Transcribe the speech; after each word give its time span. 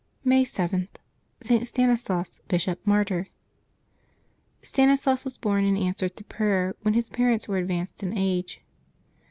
May 0.23 0.45
7.— 0.45 0.87
ST. 1.41 1.67
STANISLAS, 1.67 2.41
Bishop, 2.47 2.79
Martyr. 2.87 3.27
[tanislas 4.63 5.23
was 5.25 5.37
born 5.37 5.63
in 5.63 5.77
answer 5.77 6.09
to 6.09 6.23
prayer 6.23 6.75
when 6.81 6.95
his 6.95 7.11
par 7.11 7.29
ents 7.29 7.47
were 7.47 7.57
advanced 7.57 8.01
in 8.01 8.17
age. 8.17 8.61